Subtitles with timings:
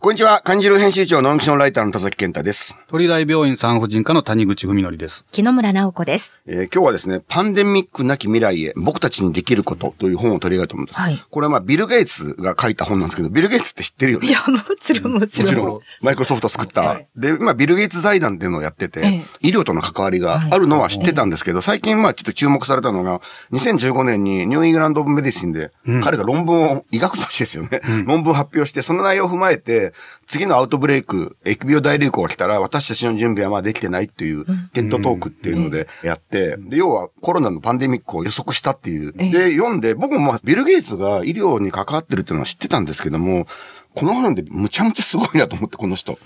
[0.00, 0.40] こんにちは。
[0.44, 2.74] 漢字る編集長ノンキションライターの田崎健太です。
[2.88, 5.24] 鳥大病院産婦人科の谷口文則です。
[5.30, 6.40] 木野村直子です。
[6.44, 10.98] えー今日はですね、パンデミックなき未来へ僕たちにできることという本を取り上げたいと思うんです。
[11.00, 14.26] はいこれはまあビル・ゲイツが書いた本なんですけど、ビル・ゲイツって知ってるよね？
[14.26, 15.46] いや、もちろん、もちろん。
[15.46, 17.00] もちろん、マイクロソフト作った。
[17.16, 23.20] で、今、ビル・ゲイツ財団っていうのをやってて、ええ医療との関わりがあるのは知ってたんですけど、最近まあちょっと注目されたのが、
[23.52, 25.70] 2015年にニューイングランド・オブ・メディシンで、
[26.02, 29.81] 彼が論文を、医学雑誌ですよね、論文を発表して、その内容を踏まえて、
[30.26, 39.12] 次のアウトブレイク、疫病大流行が来たら、私たちの準備はまあできてないっていう、テッドトークっていうのでやって、で、要はコロナのパンデミックを予測したっていう。
[39.12, 43.46] で、読んで、僕もまあビル・ゲイツが医療に関わってるっていうのは知ってたんですけども、
[43.94, 46.18] この本でむちゃむちゃすごいなと思って、この人。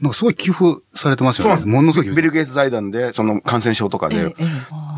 [0.00, 0.64] なんかすごい寄付
[0.98, 1.48] されてますよね。
[1.48, 1.68] そうなんです。
[1.68, 2.14] ものすごい。
[2.14, 4.34] ビル・ゲイツ財団で、その感染症とかで。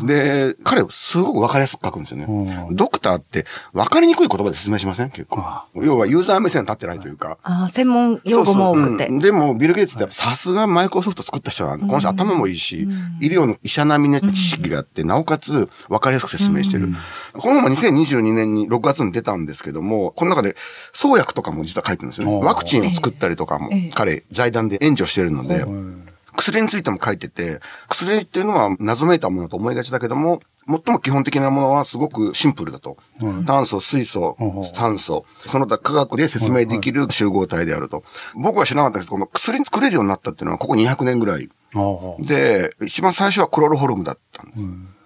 [0.03, 2.67] で、彼、すごくわかりやすく書くんですよね。
[2.71, 5.09] ドクターって、わかりにくい言葉で説明しません？
[5.11, 5.43] 結構。
[5.75, 7.37] 要は、ユーザー目線立ってないというか。
[7.43, 8.87] あー専門用語も多くて。
[8.87, 12.87] そうそううんでも、ビル・ゲイツってさすがマイクロソフト作った人なんで、この人頭もいいし、
[13.19, 16.89] 医療の医者並みの知識があって、なおかつ分かりやすく説明してる。
[17.33, 20.55] この本は2022年に6月に出たんですけども、この中で
[20.93, 22.39] 創薬とかも実は書いてるんですよね。
[22.41, 25.65] ワクチンを作ったりとかも、彼、財団で援助してるので、
[26.41, 32.97] 薬についても書いてて、薬っていうのは謎めいたものだと思いがちだけども、最も基本的なものはすごくシンプルだと。
[33.45, 38.03] 炭素、水素うん、酸素、その他科学で説明できる集合体であると。
[38.35, 41.49] 僕は知らなかったですけど、この薬作れるようになったっていうのはここ200年ぐらい。
[42.19, 44.63] で、一番最初はクロロホルムだったんです。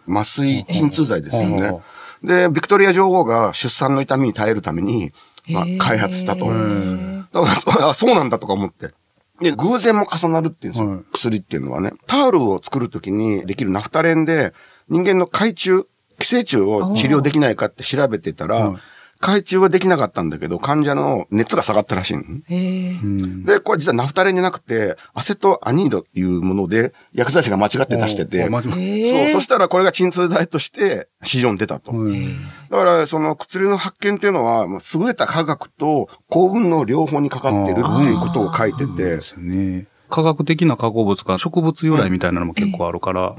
[0.08, 1.80] 麻酔鎮痛剤ですようんね。
[2.24, 5.12] で、ビクトリア女王が出産の痛みに耐えるために、
[5.50, 6.46] まあ、開発したと。
[6.46, 8.92] だからそうなんだとか思って。
[9.42, 10.90] で、偶然も重なるっていうんですよ。
[10.90, 11.94] はい薬っていうのはね。
[12.08, 14.54] タオルを作るときにできるナフタレンで、
[14.90, 15.84] 人間の海中、
[16.20, 18.74] 寄生虫を治療できないかって調べてたら、
[19.26, 22.24] はい海中はできなかったんだけど、患者の熱が下がったらしいの。
[23.46, 31.92] で、これ実はナフタレンじゃなくて、アセトアニードっていうもので、薬剤師が間違って出しててそう、そしたらこれが鎮痛剤として市場に出たと。
[31.92, 32.46] うん。
[32.70, 39.86] だから、その薬の発見っていうのは、まあ優れた科学と幸運の両方にかかってるっていうことを書いてて。
[40.08, 43.36] 科学的な化合物が植物由来みたいなのも結構あるから、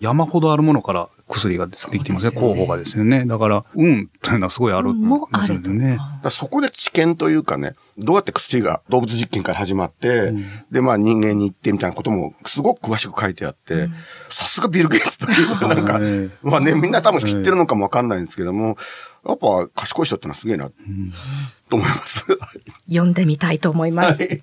[0.00, 2.40] 山ほどあるものから薬ができてますね。
[2.40, 3.26] 候補がですよね。
[3.26, 5.98] だから、運というのはすごいあるんもあるですよね。
[6.30, 10.32] そこで知見というかね、どうやって薬が動物実験から始まって、
[10.70, 13.88] で、まあ人間に行ってみたいなこともすごく詳しく書いてあって、
[14.30, 18.78] さすがビル・ゲイツというか、 なんか、ええまあね、みんな多分知ってるのかもわかんないんですけども、
[19.28, 20.70] やっぱ賢い人ってのはすげえな、
[21.68, 22.38] と思います。
[22.88, 24.22] 読んでみたいと思います。
[24.22, 24.42] はい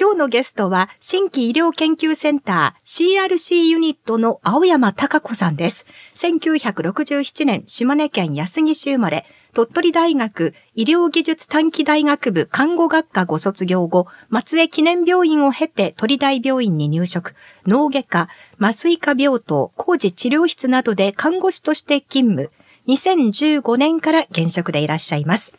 [0.00, 5.84] 今日のゲストは、新規医療研究センター CRC ユニットの青山隆子さんです。
[6.14, 17.34] 1967年、島根県安来市生まれ、鳥取大学医療技術短期大学部看護学科ご卒業後、松江記念病院を経て鳥大病院に入職、
[17.66, 18.28] 脳外科、
[18.58, 22.50] 麻酔科病棟、工事治療室などで看護師として勤務。
[22.88, 25.52] 2015年から現職でいらっしゃいます。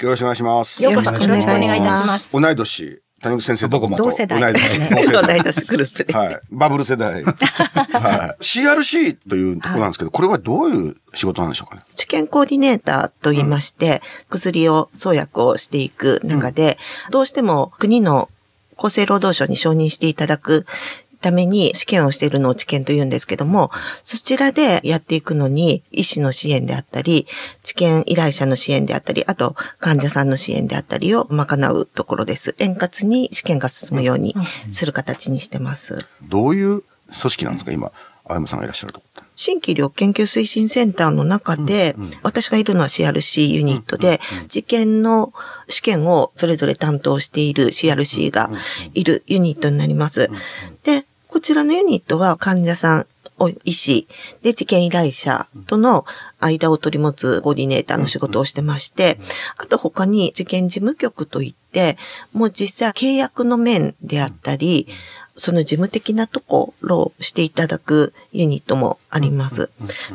[0.00, 0.82] よろしくお願いします。
[0.82, 2.32] よろしくお願い願いいたします。
[2.32, 5.12] 同い年、谷口先生と僕もと同世代ですね年。
[5.12, 6.12] 同世代グループで。
[6.12, 6.40] はい。
[6.50, 7.24] バブル世代。
[7.24, 8.42] はい。
[8.42, 11.82] CRC というところなんですけど、これはどういう仕事なんでしょうかね？
[11.94, 16.78] 治験コーディネーターと言いまして、薬を創薬をしていく中で、
[17.10, 18.28] どうしても国の
[18.76, 20.66] 厚生労働省に承認していただく
[21.24, 23.70] ために試験をしているのを治験と言うんですけども、
[24.04, 27.26] そちらでやっていくのに医師の支援であったり、
[27.62, 32.54] 治験依頼者の支援であったり、あと患者さんの支援であったりを賄うところです。
[32.58, 34.36] 円滑に試験が進むように
[34.70, 36.06] する形にしてます。
[36.22, 37.72] どういう組織なんですか？
[37.72, 37.90] 今、
[38.26, 39.24] 青山さんがいらっしゃるとこって。
[39.36, 45.32] 新規医療研究推進センターの中で、私がいるのは CRC ユニットで、治験の
[45.68, 48.48] 試験をそれぞれ担当している CRC が
[48.94, 50.30] いるユニットになります。
[50.84, 51.06] で、こ
[51.44, 53.06] ちらのユニットは患者さん、
[53.38, 54.08] お医師、
[54.42, 56.06] で、治験依頼者との
[56.40, 59.18] 間を取り持つコーディネーターの仕事をしてまして、
[59.58, 61.98] あと他に治験事務局といって、
[62.32, 64.88] もう実際契約の面であったり、
[65.36, 69.68] その事務的なところをしていただくユニットもあります。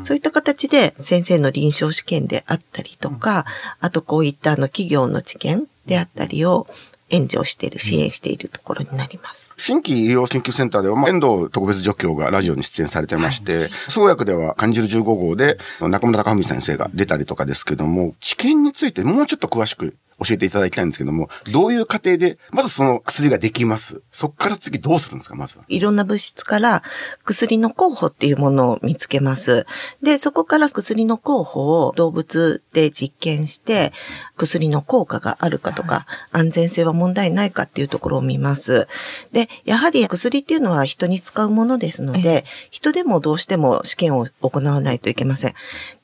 [0.06, 3.46] そういった形で先生の臨床試験であったりとか、
[3.82, 6.68] あとこういったあの企業の知見であったりを
[7.10, 9.49] 援助している、支援しているところになります。
[9.60, 24.02] 新規医療研究センターでは、まあ、遠藤特別助教がラジオに出演されてまして、創薬では感じる15号で中村隆文先生が出たりとかですけども、治験についてもうちょっと詳しく教えていただきたいんですけども、どういう過程で、まずその薬ができます。
[24.12, 25.64] そこから次どうするんですか、まずは。
[25.68, 26.84] いろんな物質から
[27.24, 29.66] 薬の候補っていうものを見つけます。
[30.02, 33.94] で、そこから薬の候補を動物で実験して、
[34.38, 38.88] 薬の効果があるかとか、安全性は問題ないかっていうところを見ます。
[39.32, 45.54] で、やはり薬っていうのは人に使うものですので、人でもどうしても試験を行わないといけません。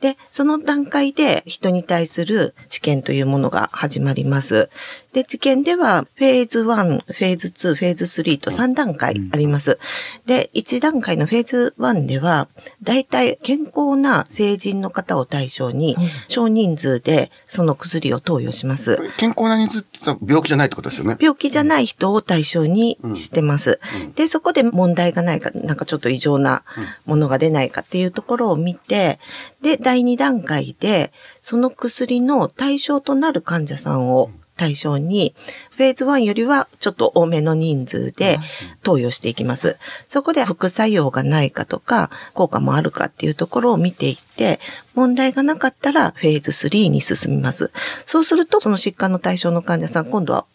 [0.02, 4.70] で、その段階で人に対する治験というものが始まります。
[5.14, 9.80] で、治験では、フェーズ1、フェーズ2、フェーズ3と3段階あります。
[10.26, 12.48] で、1段階のフェーズ1では、
[12.84, 15.96] だいたい健康な成人の方を対象に、
[16.28, 18.98] 少人数でその薬を投与します。
[19.18, 21.18] 健康な人数って病気じゃないってことですよね。
[21.20, 23.80] 病気じゃない人を対象にしてます。
[24.16, 26.64] で、そこで問題がないか、なんかちょっと異常な
[27.06, 29.20] ものが出ないかっていうところを見て、
[29.66, 35.34] で、第2段階で、その薬の対象となる患者さんを対象に、
[35.72, 38.38] フェーズ1よりはちょっと多めの人数で
[38.84, 39.78] 投与していきます。
[40.08, 44.60] そこで副作用がないかとか、効果もあるかっていうところを見ていって、
[44.94, 47.72] 問題がなかったらフェーズ3に進みます。
[48.06, 50.46] そうすると、その疾患の対象の患者さん、今度は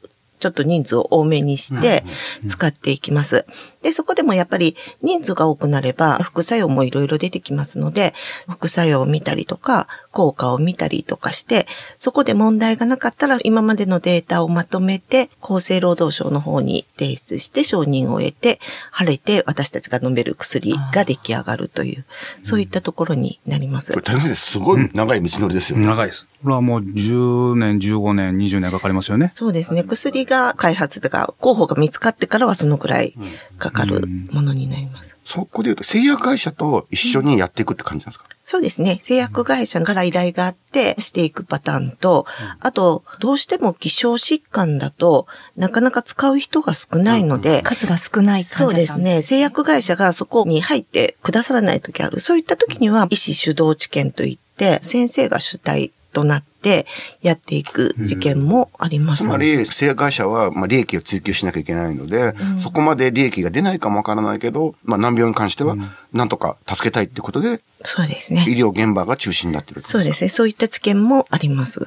[0.40, 2.02] ちょっと人数を多めにして
[2.48, 3.46] 使っていきます。
[3.82, 8.14] で、そこでもやっぱり人数が多くなれば副作用もいろいろ出てきますので、
[8.48, 11.66] 副作用を見たりとか、効果を見たりとかして、
[11.98, 18.60] そこで問題がなかったら今までのデータをまとめて、厚生労働省の方に提出して承認を得て、
[18.90, 22.04] 晴れて私たちが飲める薬が出来上がるという、
[22.42, 24.04] そういったところになりますこれ。
[24.04, 24.52] 大変です。
[24.52, 25.86] すごい長い道のりですよね。
[25.86, 26.26] 長いです。
[26.42, 29.30] これはもう10年、15年、20年かかりますよね。
[29.34, 29.84] そうですね。
[29.84, 33.14] 薬が開発とか、候補が見つかってからはそのくらい
[33.58, 35.10] かかるものになります。
[35.24, 38.98] そこで言うと、製薬会社と一緒にやっていくって感じなんですか、そうですね。
[39.00, 42.26] 製薬会社から依頼があってしていくパターンと、
[42.58, 48.68] あと、どうしても希少疾患だとなかなか使う人が少ないので、数が少ない患者さん。
[48.70, 48.98] そうです。
[48.98, 49.22] ね。
[49.22, 52.18] 製薬会社がそこに入ってくださらない時ある。
[52.18, 56.86] そういった時には、医師主導治験といって、先生が主体となって
[57.22, 59.24] やっていく事件もあります。
[59.24, 65.76] つまり、製薬会社は、まあ、利益を追求しなきゃいけないので、そこまで利益が出ないかもわからないけど、まあ、難病に関しては、
[66.12, 68.44] なんとか助けたいってことで、そうですね。
[68.46, 70.28] 医療現場が中心になってるそうですね。
[70.28, 71.80] そういった知見もあります。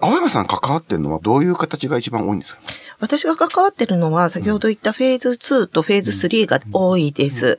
[0.00, 2.62] 青山さん関わってるのはどういう形が一番多いんですか？
[3.00, 7.58] 私が関わってるのは、先ほど言ったフェーズ2とフェーズ3が多いです。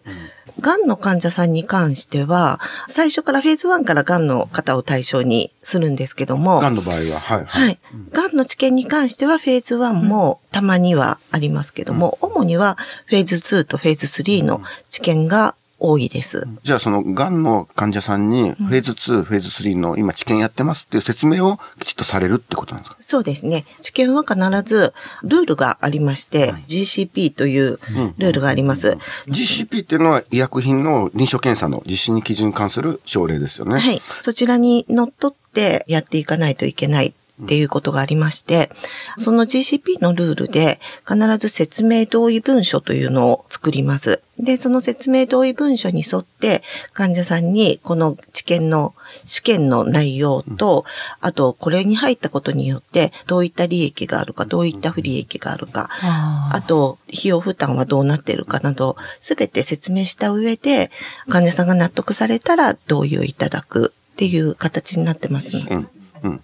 [0.59, 7.79] がんの患者さんに関しては、最初からフェーズ1からがんの方を対象にするんですけども、がんの場合は、はい、はい。
[8.11, 15.55] がんの治験に関してはフェーズ1もたまにはありますけども、主にはフェーズ2とフェーズ3の治験が
[15.85, 16.47] 多いです。
[16.63, 22.97] じゃあその、がんの患者さんに、フェーズ2、フェーズ3の今治験やってますっていう説明をきちっとされるってことなんですか？
[23.01, 23.65] そうですね。
[23.81, 24.94] 治験は必ず
[25.24, 27.80] ルールがありまして、GCP という
[28.18, 28.97] ルールがあります。
[29.27, 33.77] GCP っていうのは医薬品の臨床検査の実施に基準に関する省令ですよね。
[33.77, 34.01] はい。
[34.21, 38.69] そちらにのっとってやっていかないといけないっていうことがありまして、
[39.18, 44.22] その GCP のルールで必ず説明同意文書というのを作ります。
[44.39, 46.63] で、その説明同意文書に沿って
[46.94, 48.95] 患者さんにこの治験の
[49.25, 50.85] 試験の内容と、
[51.21, 60.89] あとこれに入ったことによってどういった利益があるか、どういった不利益があるか、ああと、費用負担はどうなっているかなど、すべて説明した上で、
[61.29, 65.57] 患者さんが納得されたら同意をいただくっていう形になってます。
[65.57, 65.89] うん。
[66.24, 66.41] うん。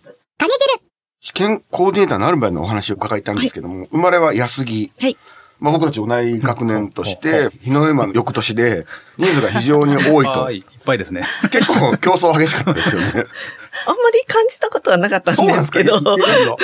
[1.21, 4.92] 試験コーディネーターになる前のお話を伺いたいんですけども、生まれは安木。
[4.99, 5.18] はい。
[5.59, 8.85] まあ僕たち同い学年として、日の山の翌年で
[9.18, 10.51] 人数が非常に多いと は。
[10.51, 10.57] い。
[10.57, 11.23] いっぱいですね。
[11.51, 13.07] 結構競争激しかったですよね。
[13.13, 16.56] あんまり感じたことはなかったんですけど、そうなんですか？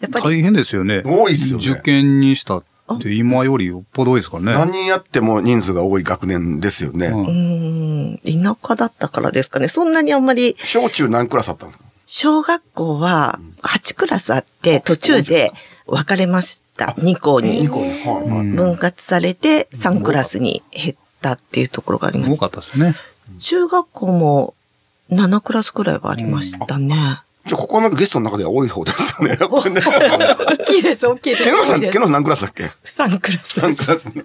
[0.00, 1.02] やっぱり、大変ですよね。
[1.04, 2.64] 多いですよね受験にしたっ
[3.00, 4.52] て今よりよっぽど多いですからね。
[4.54, 7.06] 何人やっても人数が多い学年ですよね。
[7.08, 9.68] うんうーん、田舎だったからですかね。
[9.68, 11.84] そんなにあんまり、小中何クラスあったんですか？
[12.06, 15.52] 小学校は8クラスあって、途中で
[15.90, 16.94] 分かれました。
[16.98, 17.68] 2校に。
[17.68, 17.90] 2校に。
[17.90, 22.46] はいはい分割されて3クラスに減ったっていうところがあります多か。
[22.46, 22.94] ったですね。
[23.38, 24.54] 中学校も
[25.10, 26.94] 7クラスくらいはありましたね。
[27.46, 29.36] じゃあここのゲストの中では多い方ですよね。
[29.40, 31.44] やっぱりね大きいです、大きいです。
[31.44, 33.60] ケノさん、ケノさん何クラスだっけ？3クラス。
[33.60, 34.24] 3クラスね。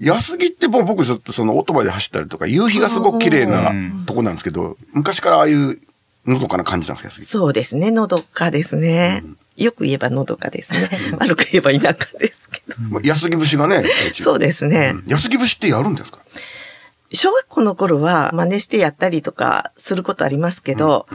[0.00, 3.72] 安木ってもう僕ずっとそのオートバイで走ったりとか、夕日がすごく綺麗な
[4.06, 5.78] とこなんですけど、昔からああいう
[6.26, 7.26] のどかな感じなんですか、安木。
[7.26, 9.24] そうですね、のどかですね。
[9.56, 10.88] よく言えばのどかですね。
[11.18, 12.74] 悪く言えば田舎ですけど。
[12.90, 14.94] まあ安木節がね、 そうですね。
[15.06, 16.18] 安木節ってやるんですか？
[17.12, 21.06] 小学校の頃は真似してやったりとかすることありますけど、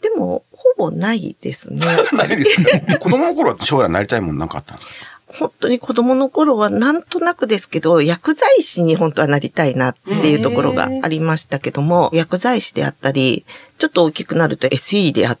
[0.00, 1.80] でも、ほぼないですね。
[2.12, 4.94] ないですか子供の頃は将来なりたいもんなんかあったんですか？
[5.26, 13.44] 本当に子供の頃はなんとなくですけど、薬剤師に本当はなりたいなっていうところがありましたけども、薬剤師であったり、
[13.78, 15.40] ちょっと大きくなると SE であった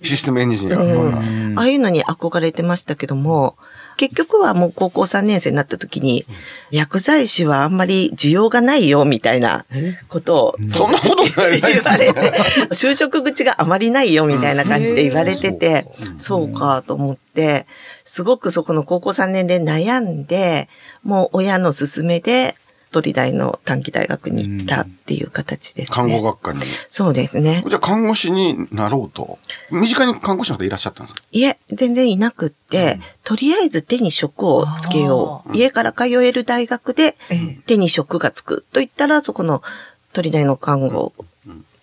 [0.00, 0.78] システムエンジニア。
[0.78, 3.56] うん、ああいうのに憧れてましたけども、
[3.96, 6.26] 結局はもう高校3年生になった時に、
[6.70, 9.64] 薬剤師はあんまり需要がないよ、みたいな
[10.08, 12.32] ことを、そんなことない言われて、
[12.70, 15.86] 就職口があまりないよ、みたいな感じで言われてて、
[16.18, 17.66] そうかと思って、
[18.04, 20.68] すごくそこの高校3年で悩んで、
[21.02, 22.54] もう親の勧めで、
[22.94, 25.94] 鳥大の短期大学に行ったっていう形ですね。
[25.96, 26.60] 看護学科に。
[26.90, 27.64] そうですね。
[27.66, 29.40] じゃあ看護師になろうと？
[29.72, 31.22] 身近に看護師の方いらっしゃったんですか？
[31.32, 35.56] いえ、全然いなくって、とりあえず手に職をつけよう。
[35.56, 37.16] 家から通える大学で
[37.66, 39.60] 手に職がつくと言ったら、そこの
[40.12, 41.12] 鳥大の看護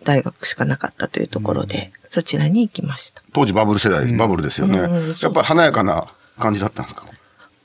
[0.06, 3.22] 大学しかなかったというところで、そちらに行きました。
[3.34, 4.80] 当時バブル世代、バブルですよね。
[4.80, 6.08] うんやっぱり華やかな
[6.40, 7.04] 感じだったんですか？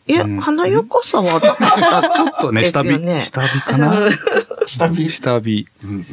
[0.08, 1.40] いや、華やかさは。
[1.40, 3.20] ちょっとね、下火、ね。
[3.20, 4.08] 下火かな？
[4.66, 5.10] 下火。
[5.10, 5.66] 下火。
[5.84, 6.04] うんうん。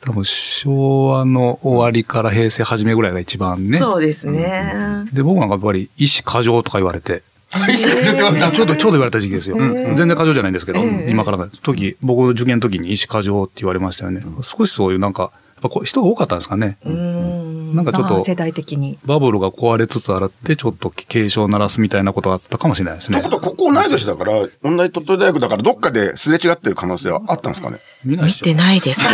[0.00, 3.78] 多分昭和の終わりから平成初めぐらいが一番ね。
[3.78, 4.72] そうですね。
[5.12, 8.52] で、僕なんかやっぱり、医師過剰とか言われて、 ちょっと言われた。
[8.52, 9.56] ちょうど、ちょうど言われた時期ですよ。
[9.58, 11.38] 全然過剰じゃないんですけど、今から。
[11.38, 14.22] の時、僕の受験の時に医師過剰って言われましたよね。
[14.42, 16.78] 少しそういうなんか、ぱこう人が多かったんですかね。
[16.84, 17.74] うん。
[17.76, 18.98] なんかちょっと、世代的に。
[19.04, 23.32] バブルが壊れつつあって、ちょっと警鐘を鳴らすみたいなことがあったかもしれないですねという。
[23.34, 29.06] ことは、ここ同い年だから、同じ鳥取大学だから、どっかですれ違ってる可能性はあったんですかね見てないですね。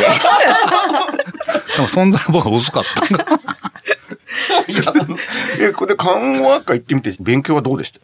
[1.76, 3.04] でも 存在は僕は薄かった。
[4.72, 4.82] いや、
[5.68, 8.00] え、これ看護学科行ってみて、勉強はどうでした？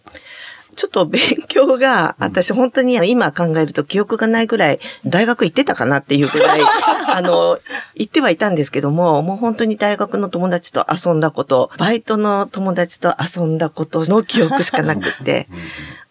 [0.81, 6.61] ちょっと勉強が、私本当に今考えると記憶がないぐらい、大学行ってたかなっていうぐらい、
[7.15, 7.59] あの、
[7.95, 15.49] 行ってはいたんですけども、もう本当に大学の友達と遊んだこと、バイトの友達と遊んだことの記憶しかなくって、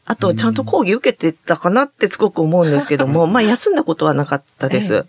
[0.05, 5.03] あと、ちゃんと講義受けてたかなってすごく思うんですけども、 まあ、休んだことはなかったです。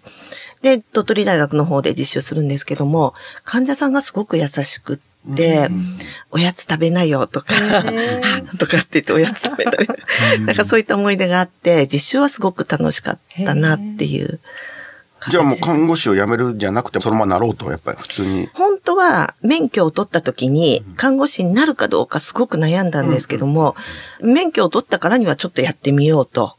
[0.63, 3.13] で、鳥取大学の方で実習するんですけども、
[3.45, 5.10] 患者さんがすごく優しくって、
[6.31, 7.55] おやつ食べなよとか、
[8.59, 9.89] とかって言っておやつ食べたり。
[10.45, 14.41] なんかそういった思い出があって、実習はすごく楽しかったなっていう
[15.21, 15.31] 形。
[15.33, 18.49] じゃあもう看護師を辞めるんじゃなくて、そのままなろうと、やっぱり普通に。
[18.55, 23.77] 本当は免許を取った時に看護師になるかどうかすごく悩んだんですけども、
[24.23, 26.57] 免許を取ったからにはちょっとやってみようと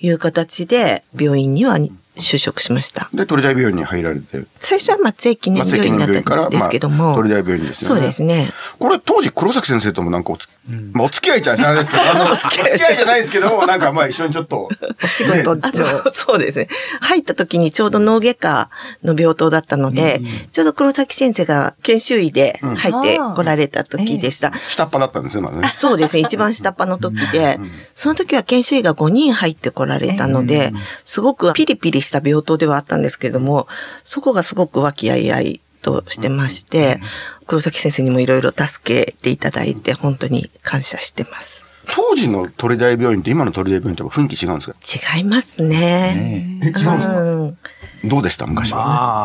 [0.00, 1.78] いう形で病院には
[2.16, 3.08] 就職しました。
[3.14, 4.42] で、鳥大病院に入られて。
[4.58, 7.94] 最初は松江記念病院だったんですけども、鳥大病院ですよね。
[7.94, 8.50] そうですね。
[8.78, 10.48] これ当時黒崎先生ともなんかおつ、
[10.92, 14.68] まあ お付き合いじゃないですけど、お付き合いじゃないですけど、なんかまあ一緒にちょっと。
[15.02, 15.62] お仕事ね
[16.12, 16.68] そうですね。
[17.00, 18.70] 入った時にちょうど脳外科
[19.04, 20.20] の病棟だったので、
[20.52, 24.52] ちょうど黒崎先生が研修医で入って来られた時でした。
[24.68, 25.68] 下っ端だったんですよ、まだね。
[25.68, 26.20] そうですね。
[26.20, 27.58] 一番下っ端の時で、
[27.94, 30.72] その時は研修医が5人入って来られたので、
[31.04, 33.66] すごくピリピリした病棟ではあったんですけれども、
[34.04, 37.00] そこがすごく和気あいあいとしてまして、
[37.46, 41.64] 黒崎先生にもいろいろ助けていただいて、本当に感謝してます。
[41.92, 45.16] 当時の鳥大病院と今の鳥大病院って雰囲気違うんですか？
[45.16, 46.60] 違いますね。
[46.62, 47.20] え、違うんですか？
[47.20, 47.58] うん
[48.04, 48.46] どうでした？
[48.46, 48.78] 昔は。
[48.78, 48.84] ま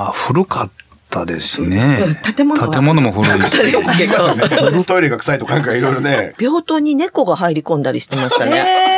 [0.10, 0.70] あ、古かっ
[1.10, 2.00] たですね。
[2.36, 3.58] 建物は建物も古いし。
[3.62, 4.84] 言いますよね。
[4.88, 6.34] トイレが臭いとかなんかいろいろね。
[6.39, 8.95] 病棟に猫が入り込んだりしてましたね。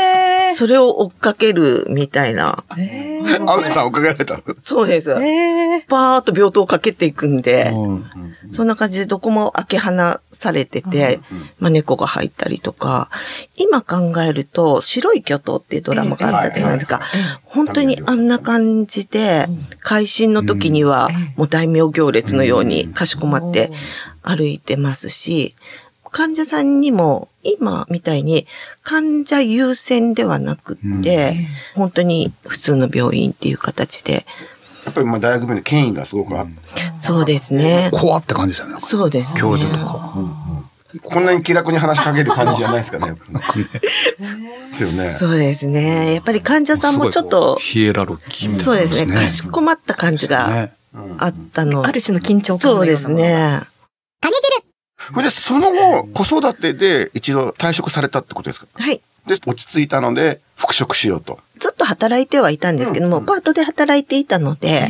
[0.49, 2.63] えそれを追っかけるみたいな。
[2.75, 5.11] ー、えアメさんおかげられたんですそうです。
[5.11, 8.05] ー、えー、バーっと病棟をかけていくんで、うん
[8.49, 9.91] そんな感じでどこも開け放
[10.31, 11.19] されてて、
[11.59, 13.09] まあ猫が入ったりとか、
[13.57, 17.01] 今考えると、白い巨頭っていうドラマがあったじゃないですか。
[17.43, 19.47] 本当にあんな感じで、
[19.81, 23.71] 会心の時にはもう大名行列のようにかしこまって
[24.21, 25.55] 歩いてますし、
[26.17, 28.47] 患者さんにも今みたいに
[28.81, 34.25] 患者優先ではなくって、本当に普通の病院っていう形で、
[34.85, 36.53] やっぱりまあ大学病院の権威がすごくあって、
[36.99, 37.91] そうですね。
[37.93, 38.79] 怖って感じでしたね。
[38.79, 39.41] そうですね。
[39.41, 40.17] 教授とか。
[41.03, 43.13] こんなに気楽に話しかける感じじゃないですかね。
[43.61, 45.11] ですよね。
[45.11, 46.15] そうですね。
[46.15, 50.73] やっぱり患者さんもちょっとヒエラルキーみたいなそうですね、かしこまった感じがね
[51.19, 51.85] あったの。
[51.85, 53.61] ある種の緊張感そうですね。
[55.13, 58.67] それで、その後、子育てで一度退職されたってことですか？
[58.73, 59.01] はい。
[59.25, 61.39] で、落ち着いたので、復職しようと。
[61.59, 64.89] ずっと働いてはいたんですけども、パートで働いていたので、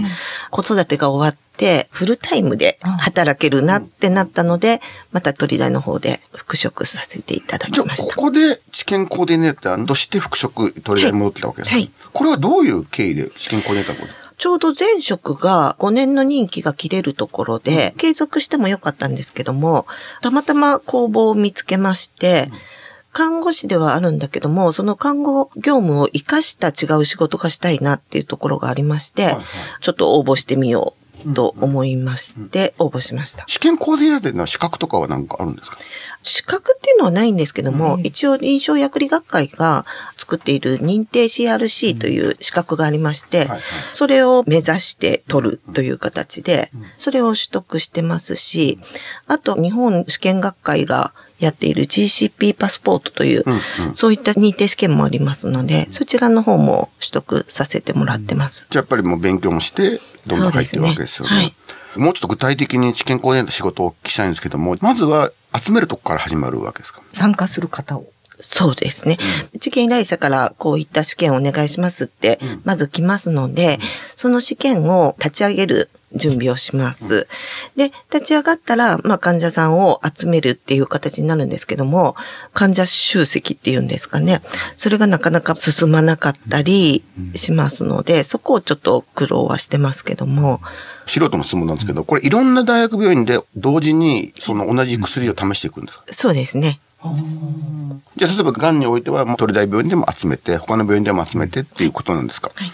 [0.51, 4.79] 子育てが終わって、フルタイムで働けるなってなったので、
[5.11, 8.15] また鳥大の方で復職させていただきました。
[8.15, 11.89] ここで試験コーディネーターとして復職、取りに戻ってたわけですか、はい。
[12.13, 19.87] これはどういう経緯で試験コーディネーターをちょうど前職が5年の任期が切れるところで、継続してもよかったんですけども、
[20.21, 22.51] たまたま工房を見つけまして、
[23.13, 29.43] 看護師ではあるんだけども、その看護業務を活かした違う仕事がしたいなっていうところがありまして、はいはい、
[29.81, 30.93] ちょっと応募してみよ
[31.25, 33.43] うと思いまして、応募しました。
[33.47, 35.77] 試験コーディネーターの資格とかは何かあるんですか？
[36.27, 39.85] 資格っていうのはないんですけども、うん、一応臨床薬理学会が
[40.17, 43.47] 作っている認定 CRC という資格がありまして、
[43.93, 48.79] それを目指して取るという形で、それを取得してますし、
[49.27, 53.53] あと日本試験学会がやっている GCP パスポートという、うん
[53.89, 58.67] うん、そういった認定試験もありますので、そちらの方も取得させてもらってます。
[58.69, 61.35] じゃあやっぱりもう勉強もして、どんどん入ってるわけですよね。
[61.35, 61.41] ね。
[61.41, 61.43] は
[61.97, 67.01] い、もうちょっと具体的に知見コーディネート仕事をお聞きしたいんですけども、まずは集めるとこから始まるわけですか？
[67.13, 68.07] 参加する方を。
[68.39, 69.17] そうですね。
[69.53, 73.79] うん、受験依頼者からこういった試験をお願いしますって、まず来ますので、うん、
[74.15, 77.27] その試験を立ち上げる準備をします。
[77.75, 82.15] で、立ち上がったら、まあ患者さんを集めるっていう形になるんですけども、
[82.53, 84.41] 患者集積っていうんですかね。
[84.77, 87.03] それがなかなか進まなかったり
[87.35, 90.61] しますので、そこをちょっと苦労はしてますけども。
[91.05, 96.79] 素人の質問なんですけど、これいろんな大学病院で同時にその同じ薬を試していくんですか、そうですね。
[98.15, 102.71] じゃあ例えば癌においては鳥大病院でも集めて他の病院でも集めてっていうことなんですか、はい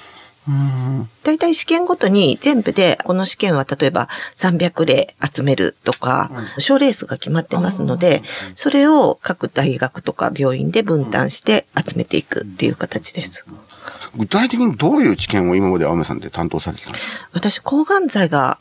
[1.23, 8.23] 大体試験ごとに全部で、この試験は例えば300例集めるとか、賞レースが決まってますので、
[8.55, 13.45] それを各大学とか病院で分担して集めていくっていう形です。
[14.15, 17.29] 具体的にどういう知見を今まで青梅さんで担当されてたんですか？
[17.33, 18.59] 私、抗がん剤が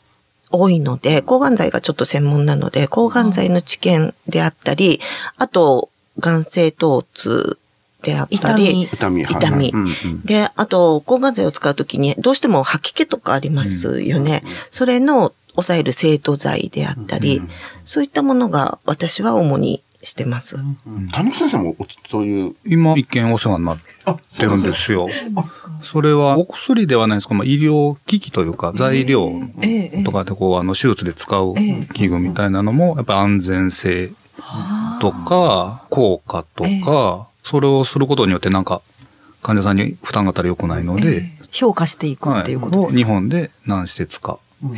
[0.49, 4.99] 多いので、抗がん剤がちょっと専門なので、抗がん剤の知見であったり、
[5.37, 7.57] あと、眼性疼痛
[8.03, 9.23] であったり、痛み。
[9.23, 9.71] 痛み。
[9.73, 14.43] うんうん、で、あと、抗がん剤を使うときに、どうしても吐き気とかありますよね。
[14.45, 17.49] うん、それの抑える生徒剤であったり、うん、
[17.85, 20.57] そういったものが私は主にしてます。
[21.13, 21.75] 谷口先生も
[22.09, 22.55] そういう。
[22.65, 23.79] 今、一見お世話になっ
[24.37, 25.07] てるんですよ。
[25.81, 29.31] それは、お薬ではないんですけど、まあ、医療機器というか、材料
[30.03, 31.55] とかでこう、あの、手術で使う
[31.93, 34.11] 器具みたいなのも、やっぱり安全性
[34.99, 38.81] とか、効果とか、それをすることによってなんか、
[39.41, 44.69] 患者さんに負担がったら良くないので、評価していくっていうことですか、日本で何施設かを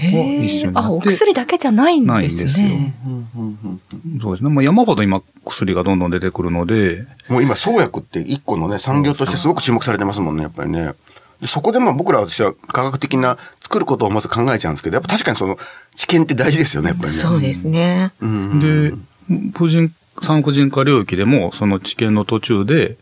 [0.44, 2.14] 一緒にあ、お薬だけじゃないんですね。
[2.14, 4.22] ないんですよ。
[4.22, 4.50] そうですね。
[4.50, 7.06] まあ山ほど今薬がどんどん出てくるので。
[7.30, 10.94] もう今創薬って一個のね、産業としてすごく注目されてますもんね、やっぱりね。
[11.46, 15.58] そこでも僕ら私は科学的な作ることをまず考えちゃうんですけど、やっぱ確かにその
[15.94, 17.20] 知見って大事ですよね、やっぱりね。
[17.20, 18.12] そうですね。
[18.22, 18.94] で、
[19.54, 22.98] 婦人産婦人科領域でも、その治験の途中で、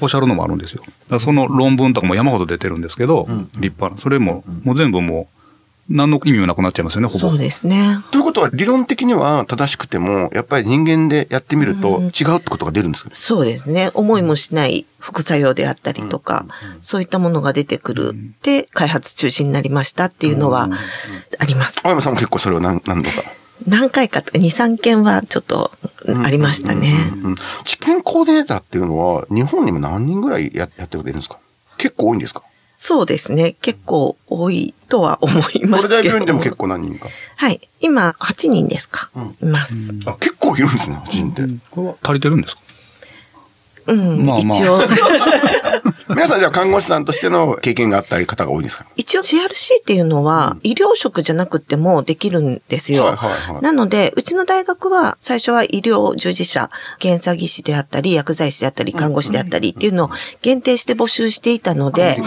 [0.00, 0.82] おっしゃるのもあるんですよ。
[1.18, 3.96] その論文とかも山ほど出てるんですけど、うん、立派な。
[3.96, 5.34] それも、もう全部もう、
[5.88, 7.30] 何の意味もなくなっちゃいますよね、ほぼ。
[7.30, 7.98] そうですね。
[8.10, 13.90] ということは、理論的には正しくても、やっぱり人間でやってみると違うってことが出るんですか、ね、そうですね。
[13.94, 16.44] 思いもしない副作用であったりとか、
[16.82, 18.14] そういったものが出てくる。
[18.42, 20.68] で、開発中止になりましたっていうのは
[21.38, 21.80] あります。
[21.82, 23.16] 青山さんも結構それを何何度か？
[23.66, 25.72] 何回か、2、3件はちょっと
[26.24, 26.88] ありましたね。
[27.64, 31.38] 治験コーディネーターっていうのは、日本にも何人ぐらいややってるんですか？
[31.76, 32.42] 結構多いんですか？
[32.76, 33.56] そうですね。
[33.60, 35.80] 結構多いとは思いますけど。
[35.82, 37.08] これ大病院でも結構何人か？
[37.36, 37.68] はい。
[37.80, 40.16] 今、8人ですか、うん、います、あ。
[40.20, 41.42] 結構いるんですね、8人って。
[41.70, 42.62] これは足りてるんですか？
[43.88, 44.78] うん、まあまあ、一応。
[46.14, 48.86] 皆さんじゃあ看護師さんとしての経験があったり方が多いですか？
[48.96, 53.04] 一応 CRC っていうのは、医療職じゃなくてもできるんですよ。
[53.04, 60.10] はいはいはい、なので、うちの大学は最初は医療従事者、検査技師であったり、薬剤師であったり、看護師であったりっていうのを
[60.42, 62.18] 限定して募集していたので、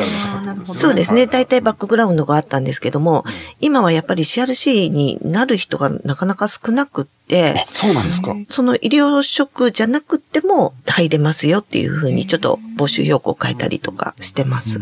[0.73, 1.27] そうですね。
[1.27, 3.25] 大体バックグラウンドがあったんですけども、
[3.59, 8.35] 今はやっぱり CRC になる人がなかなか少なくて、て、そうなんですか？
[8.49, 14.79] その医療職じゃなくても入れますよっていうふうにちょっと募集要項を変えたりとかしてます。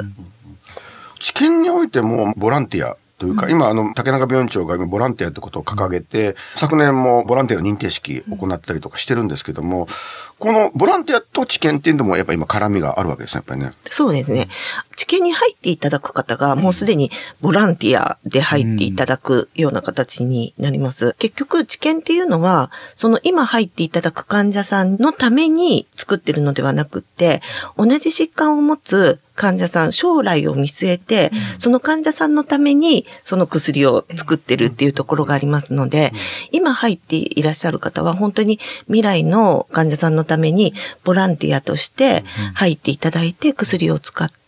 [1.20, 9.88] 治験においてもボランティアというか、今、あの、竹中病院長が今、ボランティアってことを掲げて、昨年もボランティアの認定式を行ったりとかしてるんですけども、
[10.40, 13.72] このボランティアと治験っていうのも、やっぱ今、絡みがあるわけですね、やっぱりね。
[13.86, 14.48] そうですね。
[14.96, 21.14] 治験に入っていただく方が、もうすでにボランティアで入っていただくような形になります。
[21.20, 27.42] 結局、治験っていうのは、その今入っていただく患者さんのために作ってるのではなくって、
[27.78, 36.12] 同じ疾患を持つ患者さん、将来を見据えて、その患者さんのためにその薬を作ってるっていうところがありますので、
[36.52, 40.74] 今入っていらっしゃる方は本当に未来の患者さんのために
[41.06, 44.39] ボランティアとして入っていただいて薬を使って、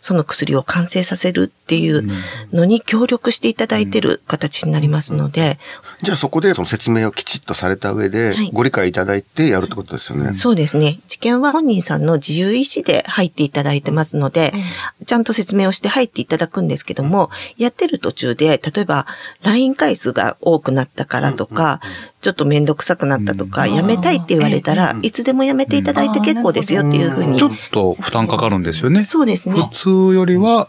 [0.00, 2.08] その薬を完成させるっていう
[2.52, 5.58] のに協力していただいてる形になりますので。
[6.02, 10.26] じゃあそこでその説明をきちっとされた上で、ご理解いただいてやるってことですよね。
[10.26, 10.98] はい、そうですね。
[11.08, 14.52] 知見は本人さんの自由意志で入っていただいてますので、
[15.00, 19.06] うん、ちゃんと説明をして入っていただくんですけども、やってる途中で、例えば
[19.42, 21.80] LINE 回数が多くなったからとか、
[22.22, 27.36] ちょっとめんどくさくなったとか、やめたいって言われたら、いつでもやめていただいて結構ですよっていうふうに。
[27.38, 29.02] ちょっと負担かかるんですよね。
[29.02, 29.54] そうですね。
[29.54, 30.68] 普通よりは、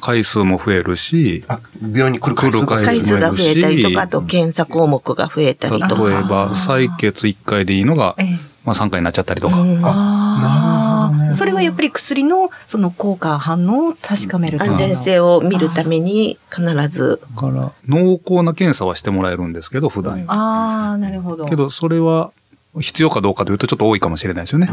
[0.00, 1.44] 回数も増えるし、
[1.80, 6.08] 病院に来る回数回数が増えたりとか、あと検査項目が増えたりとか。
[6.08, 8.16] 例えば、採血1回でいいのが、
[8.64, 11.12] まあ3回になっちゃったりとか。
[11.34, 17.20] それはやっぱり薬のその効果反応を確かめる安全性を見るために必ず。
[17.36, 20.24] だから、濃厚な検査はしてもらえるんですけど、普段。
[20.26, 21.46] ああ、なるほど。
[21.46, 22.32] けど、それは
[22.80, 24.70] 必要かどうかというとちょっと多いかもしれないですよね。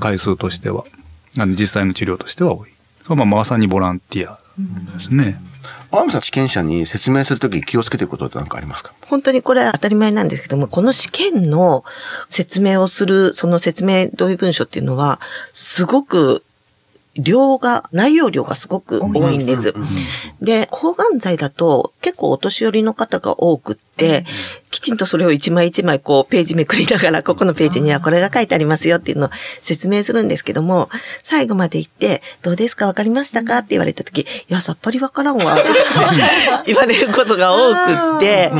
[0.00, 0.84] 回数としては。
[1.44, 2.70] 実際の治療としては多い。
[3.08, 4.38] まあ、まさにボランティア
[4.96, 5.40] ですね。
[5.90, 8.92] 青山さん、試験者に説明するとき気をつけていることって何かありますか？
[9.02, 11.84] 本当にこれは当たり前なんですけども、この試験の
[12.30, 15.20] 説明をする、その説明同意文書っていうのは、
[15.52, 16.42] すごく
[17.14, 19.74] 量が、内容量がすごく多いんです。
[20.40, 23.85] で、抗がん剤だと結構お年寄りの方が多くって、
[24.70, 29.30] きちんとそれを一枚一枚こうページめくりながら、ここのページにはこれが書いてありますよっていうのを
[29.62, 30.90] 説明するんですけども、
[31.22, 32.86] 最後まで言って、どうですか？
[32.86, 33.58] わかりましたか？
[33.58, 35.56] って言われた時、いや、さっぱりわからんわ。
[36.66, 38.52] 言われることが多くって、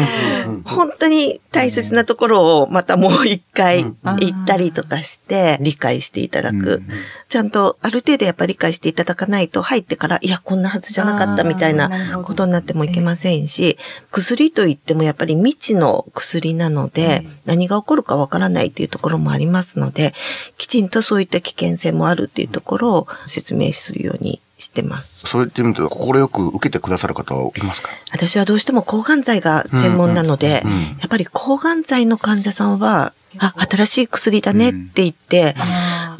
[0.65, 3.85] 本当に大切なところをまたもう一回
[4.19, 6.83] 言ったりとかして理解していただく。
[7.29, 13.77] ちゃんとある程度やっぱり理解していただかないと入ってから、いや、こんなはずじゃなかったみたいなことになってもいけませんし、
[14.13, 20.15] 薬といってもやっぱり未知の薬なので、何が起こるかわからないっていうところもありますので、
[20.57, 25.27] きちんとそういった危険性もあるっていうところを説明するようにしてます。
[25.27, 27.91] そう言ってみると、心よく受けてくださる方はいますか？
[28.13, 30.63] 私はどうしても抗がん剤が専門なので、
[31.01, 35.55] やっぱり抗がん剤の患者さんは、あ、新しい薬だねって言って、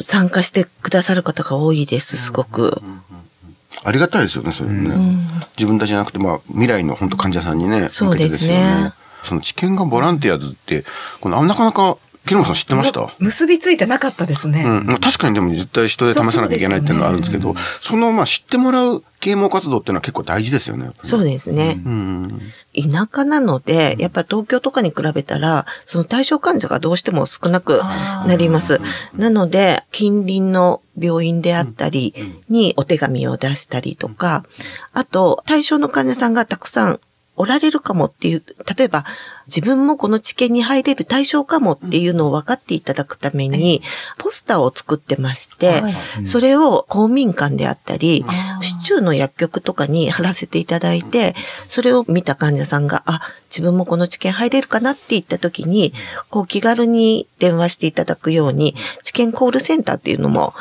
[0.01, 2.83] 参加してくださる方が多いです、すごく。
[3.87, 4.97] ありがたいですよね、それね。
[5.57, 8.93] 自分たちじゃなくて、まあ、未来の本当患者さんにね、そうですね。
[9.23, 10.85] その知見がボランティアって、
[11.21, 13.09] このなかなか木野さん知ってました？
[13.19, 14.65] 結びついてなかったですね。
[14.65, 14.99] うん。
[14.99, 20.91] 確かにでも絶対人で試さなきゃいけないっていうのがあるんですけど、そ、ね,、の、まあ知ってもらう啓蒙活動っていうのは結構大事ですよね。
[21.03, 21.81] そうですね。
[21.85, 22.41] うん、
[22.75, 27.81] 田舎なので、やっぱ東京とかに比べたら、その対象患者がどうしても少なく
[28.27, 28.81] なります。
[29.17, 32.15] なので、近隣の病院であったり
[32.49, 34.45] にお手紙を出したりとか、
[34.93, 37.01] あと、対象の患者さんがたくさん
[37.37, 38.43] おられるかもっていう、
[38.77, 39.05] 例えば
[39.47, 43.83] 自分もこの知見に入れる対象かもっていうのを分かっていただくために、
[44.19, 45.83] ポスターを作ってまして、
[46.25, 48.25] それを公民館であったり、
[48.61, 51.35] 市中の薬局とかに貼らせていただいて、
[51.69, 55.93] それを見た患者さんが、あ、自分もこの知見入れるかなって言った時に、
[56.31, 60.55] こう気軽に電話していただくように、知見コールセンターっていうのも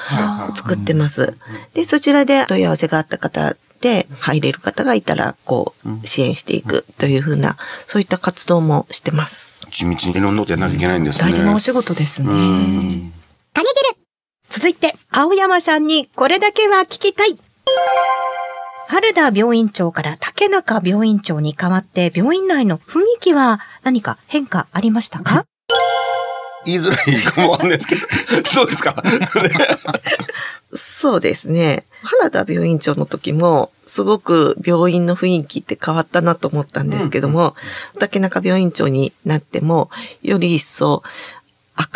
[0.56, 1.34] 作ってます。
[1.74, 9.68] で、そちらで問い合わせがあった方で入れる方がいたら、こう、支援していくというふうな、そういった活動もしてます。
[9.70, 11.30] 地道にいろんなことやらなきゃいけないんですね。
[11.30, 12.30] 大事なお仕事ですね。
[12.30, 12.42] 種
[13.54, 13.98] 汁
[14.50, 17.38] 続いて、青山さんにこれだけは聞きたい。
[18.88, 25.46] 原田病院長から竹中病院長に代わって病院内の雰囲気は何か変化ありましたか？
[26.66, 28.02] 言いづらいかもわかんですけど、
[28.56, 29.04] どうですか？
[30.74, 31.86] そうですね。
[32.02, 37.56] 原田病院長の時も、すごく病院の雰囲気って変わったなと思ったんですけども、
[37.94, 39.90] うん、竹中病院長になっても、
[40.22, 41.04] より一層、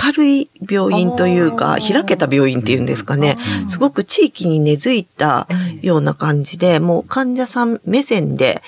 [0.06, 3.38] 明るい病院というか、開けた病院っていうんですかね、
[3.70, 5.48] すごく地域に根付いた
[5.82, 8.62] ような感じで、もう患者さん目線で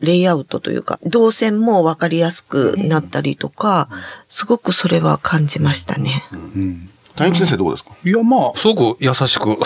[0.00, 3.88] レイアウトというか、動線もわかりやすくなったりとか、
[4.30, 6.22] すごくそれは感じましたね。
[6.32, 6.90] うん。
[7.16, 7.90] 大先生どうですか？
[8.04, 9.56] いや、まあ、すごく優しく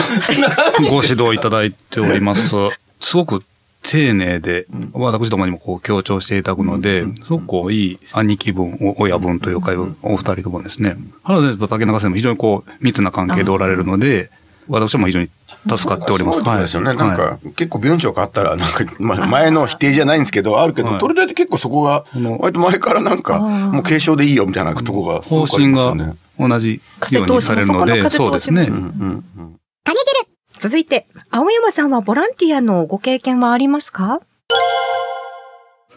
[0.91, 2.57] ご指導いただいております。
[3.01, 3.45] すごく
[3.83, 14.31] 丁寧で、私どもにもこう強調していただくので、すごくこういい兄貴分、親分というか、お二人ともですね、原先生と竹中先生も非常にこう密な関係でおられるので、
[14.69, 15.31] 私も非常に
[15.69, 16.43] 助かっております。
[16.43, 16.95] そうですよね。
[16.95, 22.05] なんか、結構病院長があったら、なんか、 まあ、前の否定じゃないんですけど、あるけど、それで結構そこが、
[22.39, 25.95] 割と前からなんか、もう継承でいいよみたいなとこが方針が
[26.39, 28.67] 同じようにされるので、そうですね。
[28.67, 30.28] 種汁
[30.59, 34.21] 続いて、青山さんはボランティアのご経験はありますか？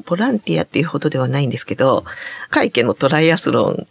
[0.05, 2.05] ボランティアっていうほどではないんですけど、
[2.49, 3.87] 会計のトライアスロン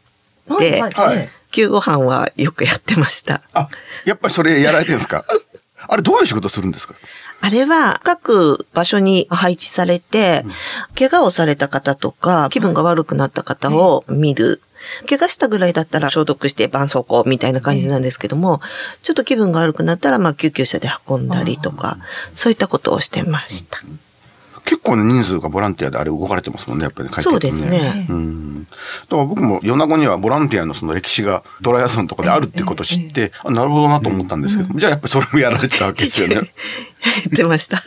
[0.59, 3.43] で、はい、救護班はよくやってました。
[3.53, 3.69] あ、
[4.05, 5.25] やっぱりそれやられてるんですか？
[5.89, 6.95] あれどういう仕事するんですか？
[7.43, 10.45] あれは各場所に配置されて、
[10.99, 14.61] 怪我をされた方とか、気分が悪くなった方を見る。
[15.09, 18.61] 怪我したぐらいだったら消毒して絆創膏みたいな感じなんですけども、
[19.03, 21.99] ちょっと気分が悪くなったら、まあ救急車で運んだりとか、
[22.35, 23.79] そういったことをしてました。
[24.65, 28.07] 結構な人数がボランティアであれ動かれてますもんね、やっぱりね、そうですね。
[28.09, 28.65] うん。
[28.65, 28.71] だ
[29.11, 36.35] から僕も米子にはボランティアのその歴史がトライアスロンとかであるっていうことを知って、あなるほどなと思ったんですけど、じゃあやっぱりそれもやられてたわけですよね。
[36.35, 36.45] やっ
[37.35, 37.83] てました。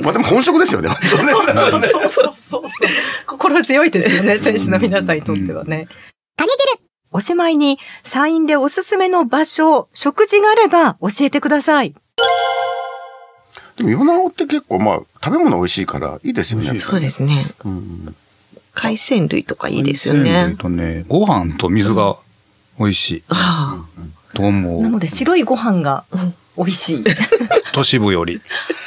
[0.00, 1.88] まあでも本職ですよね、本当ね。
[1.88, 2.62] そうそうそう
[3.28, 5.86] 心強いですよね、選手の皆さんにとってはね。
[6.36, 11.94] カニ汁おしまいに、サインでおすすめの場所、食事があれば教えてください。
[13.76, 16.76] でも米子って結構まあ食べ物美味しいからいいですよね。
[16.78, 17.44] そうですね。
[17.64, 18.14] うん、
[18.72, 20.22] 海鮮類とかいいですよね。
[20.22, 22.16] 海鮮類とね、ご飯と水が
[22.80, 23.24] 美味しい。
[23.28, 24.34] ああ。
[24.34, 24.82] と思う。
[24.82, 26.04] なので白いご飯が
[26.56, 27.04] 美味しい。
[27.74, 28.40] 都市部より。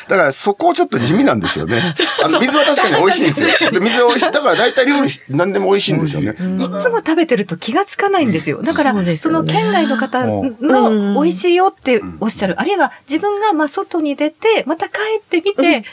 [0.07, 1.93] だからそこちょっと地味なんですよね。
[2.23, 3.49] あの水は確かに美味しいんですよ。
[3.71, 4.31] で水は美味しい。
[4.31, 6.31] だから大体料理何でも美味しいんですよね。
[6.31, 8.61] いつも食べてると気がつかないんですよ。
[8.63, 12.59] だからその県外の方の美味しいよっておっしゃる。
[12.59, 15.83] あるいは自分がまあ外に出てまた帰ってみて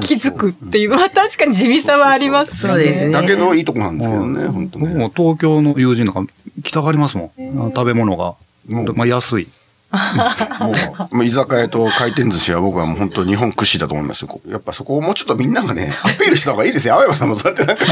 [0.00, 0.90] 気づくっていう。
[0.90, 3.12] まあ確かに地味さはありますそうですね。
[3.12, 4.48] だけどいいとこなんですけどね。
[4.48, 4.94] 本当ね。
[4.94, 6.24] も東京の友人とか
[6.64, 7.72] 来たがりますもん。
[7.72, 8.34] 食べ物が。
[8.68, 9.48] まあ安い。
[11.12, 14.40] もう、居酒屋と回転寿司は僕はもう本当日本屈指だと思いますよ。
[14.48, 16.94] やっぱそこをもうちょっとみんながね、アピールした方がいいですよ。
[16.94, 17.84] 青山さんもそうやってなんか、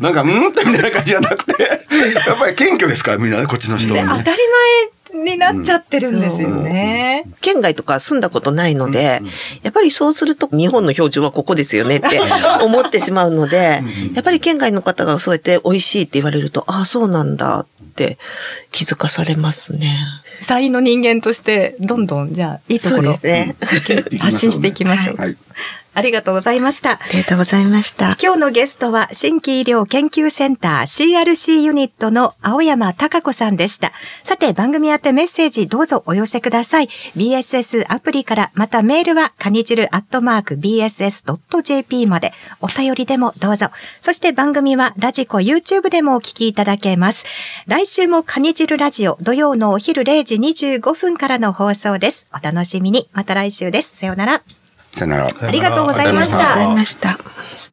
[0.00, 4.08] なんか、うんってみたいな感じじゃなくて、やっぱり謙虚ですから、みんなね、こっちの人は、ね。
[4.08, 4.38] 当たり
[5.12, 7.24] 前になっちゃってるんですよね。
[7.26, 9.26] うん、県外とか住んだことないので、うん、
[9.62, 12.20] やっぱりそうすると日本の標準はここですよねって
[12.62, 13.82] 思ってしまうので、
[14.14, 18.18] やっぱり県外の方がそうやって美味しいって言われると、ああ、そうなんだって
[18.70, 19.98] 気づかされますね。
[20.42, 23.56] 才の人間として、どんどん、じゃあ、いいところ、ね、
[24.20, 25.16] 発信していきましょう。
[25.16, 25.36] はい
[25.94, 26.92] ありがとうございました。
[26.92, 28.16] ありがとうございました。
[28.22, 33.92] 今日のゲストは、新規医療研究センター CRC ユニットの青山隆子さんでした。
[34.22, 36.88] さて、番組宛てメッセージどうぞお寄せください。
[37.14, 43.66] BSS アプリから、またメールは、かにじるアットマーク BSS.jp まで、お便りでもどうぞ。
[44.00, 47.26] そして番組は、ラジコ YouTube でもお聞きいただけます。
[47.66, 52.26] 来週もかにじるラジオ、土曜のお昼0時25分からの放送です。
[52.32, 53.08] お楽しみに。
[53.12, 53.96] また来週です。
[53.96, 54.42] さようなら。
[54.92, 55.26] さよなら。
[55.26, 56.38] ありがとうございました。
[56.38, 57.71] ありがとうございました。